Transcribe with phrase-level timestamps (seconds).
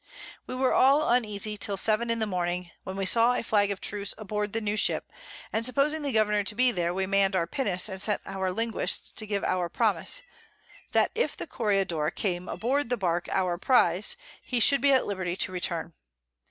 [0.47, 3.79] We were all uneasy till 7 in the Morning, when we saw a Flag of
[3.79, 5.05] Truce aboard the new Ship,
[5.53, 9.15] and supposing the Governour to be there, we mann'd our Pinnace, and sent our Linguist
[9.17, 10.23] to give our Promise,
[10.93, 15.35] that if the Corregidore came aboard the Bark our Prize, he should be at liberty
[15.35, 15.93] to return.